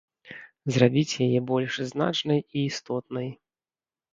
[0.77, 3.29] Зрабіць яе больш значнай і істотнай.